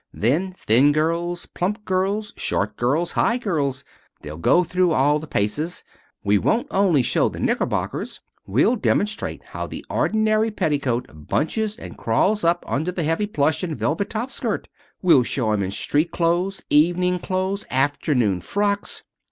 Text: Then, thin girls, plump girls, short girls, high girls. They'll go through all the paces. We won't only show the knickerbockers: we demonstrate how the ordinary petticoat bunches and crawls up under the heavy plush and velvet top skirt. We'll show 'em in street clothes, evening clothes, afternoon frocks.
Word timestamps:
Then, 0.15 0.51
thin 0.53 0.93
girls, 0.93 1.45
plump 1.45 1.85
girls, 1.85 2.33
short 2.35 2.75
girls, 2.75 3.11
high 3.11 3.37
girls. 3.37 3.83
They'll 4.23 4.35
go 4.35 4.63
through 4.63 4.93
all 4.93 5.19
the 5.19 5.27
paces. 5.27 5.83
We 6.23 6.39
won't 6.39 6.65
only 6.71 7.03
show 7.03 7.29
the 7.29 7.39
knickerbockers: 7.39 8.19
we 8.47 8.75
demonstrate 8.77 9.43
how 9.49 9.67
the 9.67 9.85
ordinary 9.91 10.49
petticoat 10.49 11.27
bunches 11.27 11.77
and 11.77 11.99
crawls 11.99 12.43
up 12.43 12.63
under 12.65 12.91
the 12.91 13.03
heavy 13.03 13.27
plush 13.27 13.61
and 13.61 13.77
velvet 13.77 14.09
top 14.09 14.31
skirt. 14.31 14.67
We'll 15.03 15.21
show 15.21 15.51
'em 15.51 15.61
in 15.61 15.69
street 15.69 16.09
clothes, 16.09 16.63
evening 16.71 17.19
clothes, 17.19 17.67
afternoon 17.69 18.41
frocks. 18.41 19.03